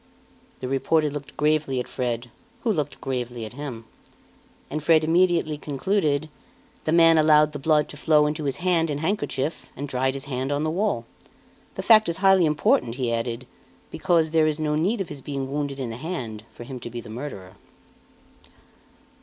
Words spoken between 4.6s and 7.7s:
And Fred immediately concluded: "The man allowed the